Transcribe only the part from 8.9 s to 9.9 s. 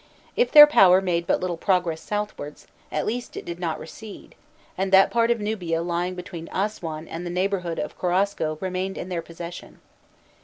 in their possession.